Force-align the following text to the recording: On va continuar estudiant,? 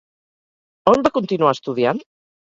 On 0.91 1.03
va 1.07 1.11
continuar 1.17 1.51
estudiant,? 1.57 2.01